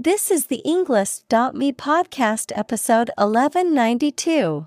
[0.00, 4.66] This is the Englist.me podcast episode 1192.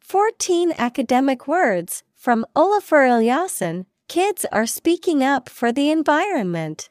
[0.00, 6.90] 14 academic words from Olafur Eliasson Kids are speaking up for the environment.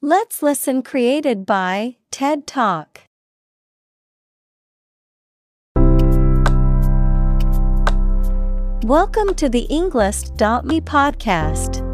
[0.00, 3.00] Let's listen created by TED Talk.
[8.84, 11.93] Welcome to the Englist.me podcast.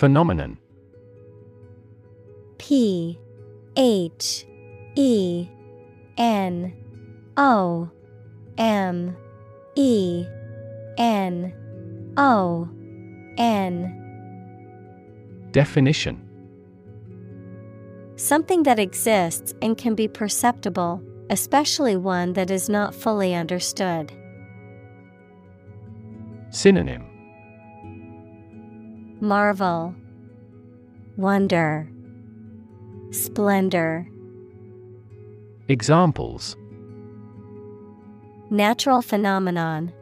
[0.00, 0.56] Phenomenon.
[2.56, 3.18] P
[3.76, 4.46] H
[4.96, 5.46] E
[6.16, 6.72] N
[7.36, 7.90] O
[8.56, 9.14] M
[9.76, 10.24] E
[10.96, 11.52] N
[12.16, 12.66] O
[13.36, 15.48] N.
[15.52, 16.26] Definition.
[18.16, 24.10] Something that exists and can be perceptible, especially one that is not fully understood.
[26.48, 27.09] Synonym
[29.20, 29.94] Marvel,
[31.18, 31.86] Wonder,
[33.10, 34.08] Splendor.
[35.68, 36.56] Examples
[38.48, 39.92] Natural phenomenon,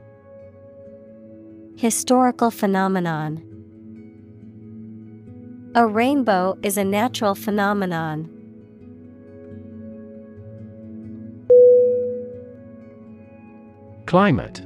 [1.77, 3.43] Historical phenomenon.
[5.75, 8.31] A rainbow is a natural phenomenon.
[14.07, 14.63] Climate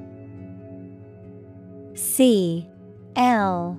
[1.94, 2.68] C
[3.16, 3.78] L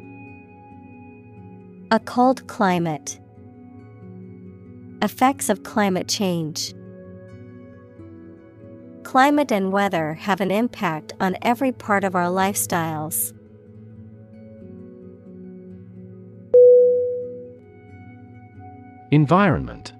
[1.93, 3.19] A cold climate.
[5.01, 6.73] Effects of climate change.
[9.03, 13.33] Climate and weather have an impact on every part of our lifestyles.
[19.11, 19.91] Environment.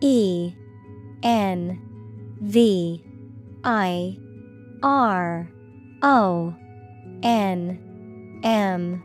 [0.00, 0.52] E
[1.22, 1.80] N
[2.40, 3.04] V
[3.62, 4.18] I
[4.82, 5.48] R
[6.02, 6.56] O
[7.22, 9.04] N M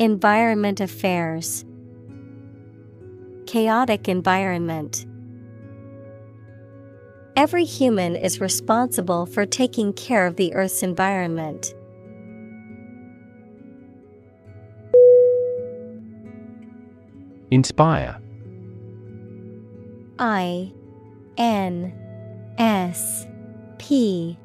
[0.00, 1.62] Environment affairs.
[3.46, 5.04] Chaotic environment.
[7.36, 11.74] Every human is responsible for taking care of the Earth's environment.
[17.50, 18.18] Inspire.
[20.18, 20.72] I
[21.36, 21.92] N
[22.56, 23.26] S
[23.76, 24.38] P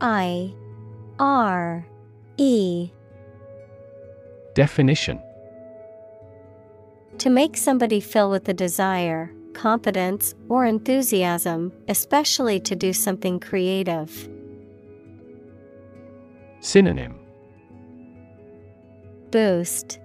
[0.00, 0.54] I
[1.18, 1.84] R
[2.36, 2.92] E
[4.54, 5.20] Definition.
[7.18, 14.28] To make somebody feel with a desire, confidence, or enthusiasm, especially to do something creative.
[16.60, 17.18] Synonym.
[19.30, 19.98] Boost.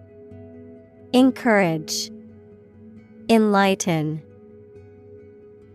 [1.13, 2.09] Encourage.
[3.29, 4.21] Enlighten.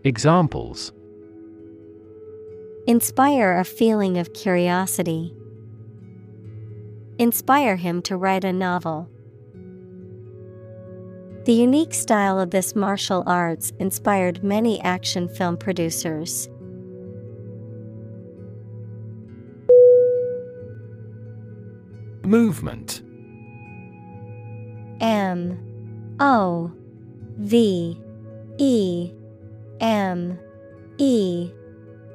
[0.03, 0.91] Examples.
[2.87, 5.33] Inspire a feeling of curiosity
[7.17, 9.09] inspire him to write a novel.
[11.45, 16.47] The unique style of this martial arts inspired many action film producers.
[22.23, 23.01] Movement.
[25.01, 26.15] M.
[26.21, 26.71] O.
[27.37, 28.01] V.
[28.57, 29.11] E.
[29.81, 30.39] M.
[30.97, 31.51] E.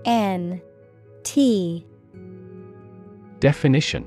[0.07, 0.63] N.
[1.23, 1.87] T.
[3.41, 4.07] Definition.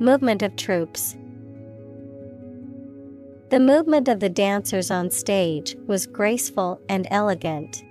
[0.00, 1.16] Movement of troops.
[3.50, 7.84] The movement of the dancers on stage was graceful and elegant.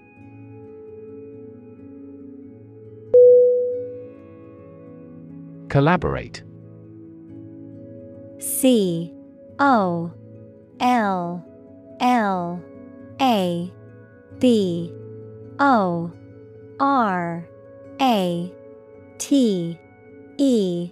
[5.69, 6.43] Collaborate
[8.39, 9.13] C
[9.59, 10.11] O
[10.81, 11.45] L
[12.01, 12.61] L
[13.21, 13.71] A
[14.39, 14.93] B
[15.59, 16.11] O
[16.79, 17.47] R
[18.01, 18.53] A
[19.17, 19.79] T
[20.37, 20.91] E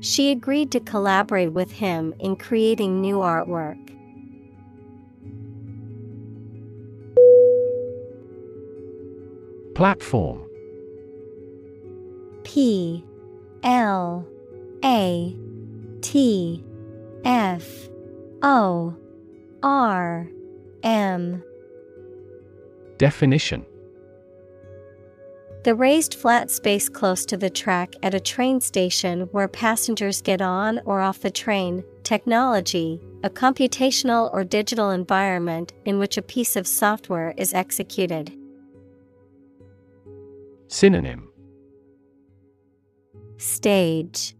[0.00, 3.78] She agreed to collaborate with him in creating new artwork.
[9.74, 10.42] Platform.
[12.44, 13.04] P.
[13.62, 14.26] L.
[14.84, 15.36] A.
[16.00, 16.64] T.
[17.24, 17.88] F.
[18.42, 18.94] O.
[19.62, 20.28] R.
[20.82, 21.42] M.
[22.98, 23.66] Definition
[25.66, 30.40] The raised flat space close to the track at a train station where passengers get
[30.40, 31.82] on or off the train.
[32.04, 38.32] Technology, a computational or digital environment in which a piece of software is executed.
[40.68, 41.32] Synonym
[43.36, 44.36] Stage,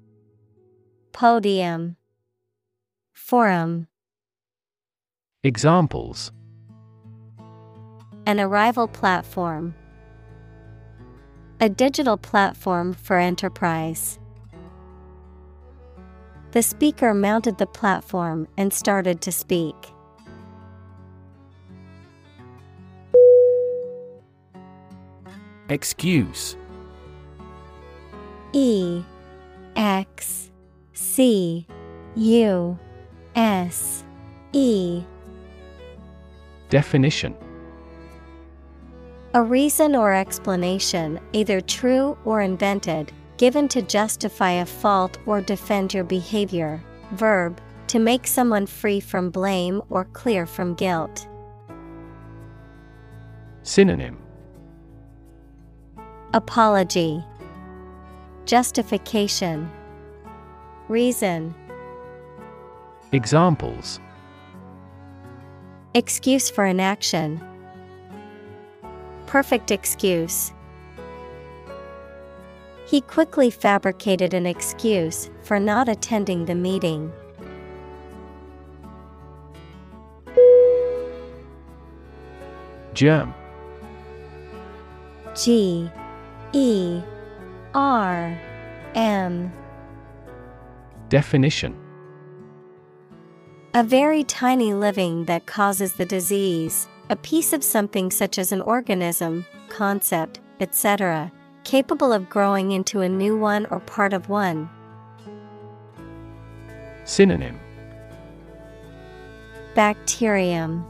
[1.11, 1.97] Podium,
[3.13, 3.89] Forum.
[5.43, 6.31] Examples
[8.27, 9.75] An arrival platform.
[11.59, 14.19] A digital platform for enterprise.
[16.51, 19.75] The speaker mounted the platform and started to speak.
[25.71, 26.59] Excuse
[28.53, 29.03] E
[29.77, 30.51] X
[30.93, 31.67] C
[32.17, 32.79] U
[33.35, 34.05] S
[34.53, 35.03] E
[36.69, 37.35] Definition
[39.37, 45.93] A reason or explanation, either true or invented, given to justify a fault or defend
[45.93, 46.83] your behavior.
[47.13, 51.29] Verb, to make someone free from blame or clear from guilt.
[53.63, 54.17] Synonym
[56.33, 57.23] Apology,
[58.47, 59.71] Justification,
[60.89, 61.55] Reason,
[63.13, 64.01] Examples
[65.93, 67.39] Excuse for inaction.
[69.27, 70.53] Perfect excuse.
[72.87, 77.13] He quickly fabricated an excuse for not attending the meeting.
[82.95, 83.35] Germ
[85.35, 85.91] G
[86.53, 87.03] E
[87.75, 88.41] R
[88.95, 89.53] M
[91.11, 91.77] Definition
[93.75, 98.61] A very tiny living that causes the disease, a piece of something such as an
[98.63, 101.31] organism, concept, etc.,
[101.65, 104.69] capable of growing into a new one or part of one.
[107.05, 107.59] Synonym
[109.75, 110.85] Bacterium,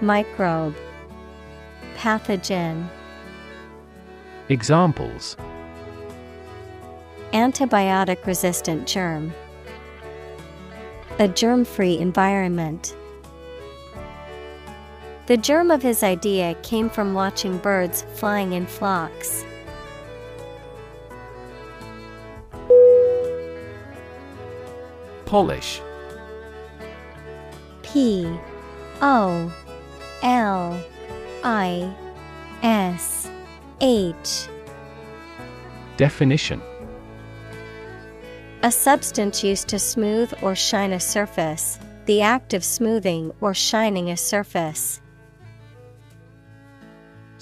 [0.00, 0.76] Microbe,
[1.96, 2.88] Pathogen.
[4.48, 5.36] Examples
[7.32, 9.32] Antibiotic resistant germ.
[11.18, 12.94] A germ free environment.
[15.26, 19.42] The germ of his idea came from watching birds flying in flocks.
[25.24, 25.80] Polish
[27.82, 28.26] P
[29.00, 29.52] O
[30.22, 30.84] L
[31.42, 31.94] I
[32.62, 33.30] S
[33.80, 34.48] H
[35.96, 36.60] Definition
[38.62, 44.10] A substance used to smooth or shine a surface, the act of smoothing or shining
[44.10, 45.00] a surface.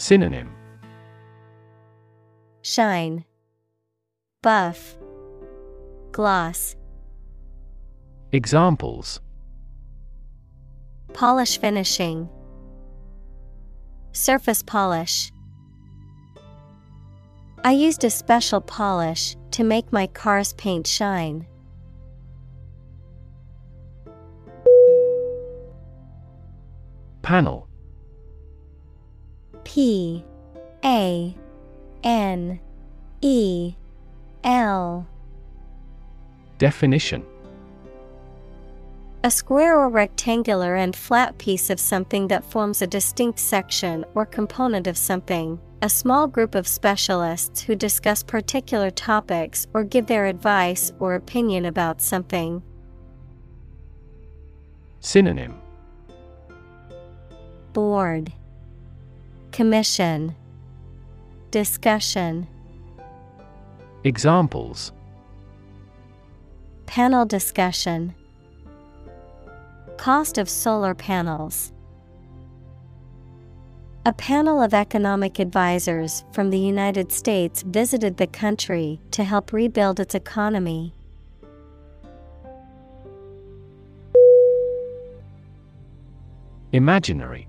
[0.03, 0.51] Synonym
[2.63, 3.25] Shine,
[4.43, 4.97] Buff,
[6.11, 6.75] Gloss.
[8.33, 9.21] Examples
[11.13, 12.29] Polish finishing,
[14.11, 15.31] Surface polish.
[17.63, 21.47] I used a special polish to make my car's paint shine.
[27.23, 27.69] Panel
[29.73, 30.23] P
[30.85, 31.35] A
[32.05, 32.61] N
[33.23, 33.75] E
[34.45, 35.07] L
[36.59, 37.25] Definition
[39.25, 44.27] A square or rectangular and flat piece of something that forms a distinct section or
[44.27, 45.59] component of something.
[45.81, 51.65] A small group of specialists who discuss particular topics or give their advice or opinion
[51.65, 52.63] about something.
[55.01, 55.59] Synonym
[57.73, 58.35] Board
[59.53, 60.35] Commission
[61.51, 62.49] Discussion
[64.03, 64.93] Examples
[66.87, 68.15] Panel discussion
[69.99, 71.71] Cost of solar panels.
[74.07, 80.01] A panel of economic advisors from the United States visited the country to help rebuild
[80.01, 80.95] its economy.
[86.73, 87.49] Imaginary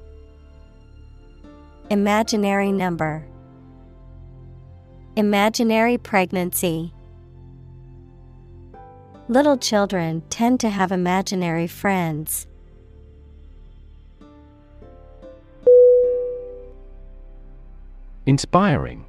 [1.91, 3.25] Imaginary number.
[5.17, 6.93] Imaginary pregnancy.
[9.27, 12.47] Little children tend to have imaginary friends.
[18.25, 19.03] Inspiring.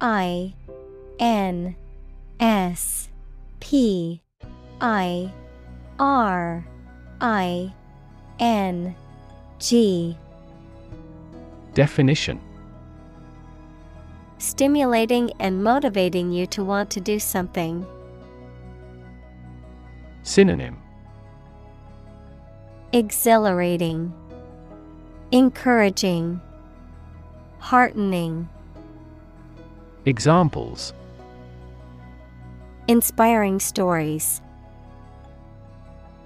[0.00, 0.54] I
[1.18, 1.76] N
[2.40, 3.10] S
[3.60, 4.22] P
[4.80, 5.34] I
[5.98, 6.66] R
[7.20, 7.74] I
[8.40, 8.96] N
[9.58, 10.16] G
[11.78, 12.40] Definition
[14.38, 17.86] Stimulating and motivating you to want to do something.
[20.24, 20.76] Synonym
[22.92, 24.12] Exhilarating,
[25.30, 26.40] Encouraging,
[27.60, 28.48] Heartening.
[30.04, 30.92] Examples
[32.88, 34.42] Inspiring stories.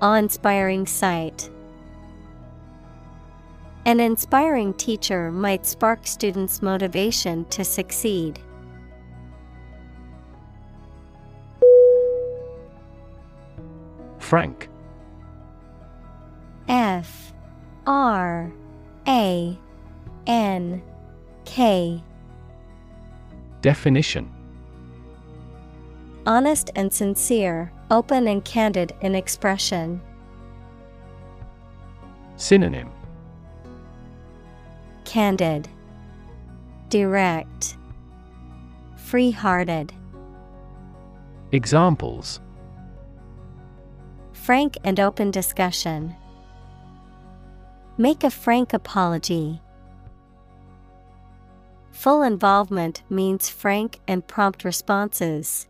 [0.00, 1.50] Awe inspiring sight.
[3.84, 8.38] An inspiring teacher might spark students' motivation to succeed.
[14.18, 14.68] Frank
[16.68, 17.34] F
[17.86, 18.52] R
[19.08, 19.58] A
[20.26, 20.82] N
[21.44, 22.02] K
[23.60, 24.32] Definition
[26.24, 30.00] Honest and sincere, open and candid in expression.
[32.36, 32.90] Synonym
[35.12, 35.68] Candid,
[36.88, 37.76] Direct,
[38.96, 39.92] Free hearted.
[41.52, 42.40] Examples
[44.32, 46.16] Frank and open discussion.
[47.98, 49.60] Make a frank apology.
[51.90, 55.68] Full involvement means frank and prompt responses.